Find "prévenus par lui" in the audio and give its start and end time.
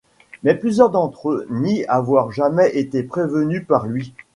3.03-4.15